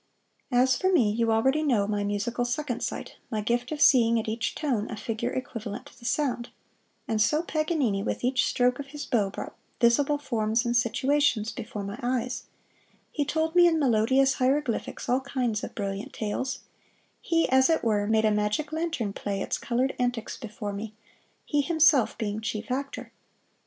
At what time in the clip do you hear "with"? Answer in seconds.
8.01-8.23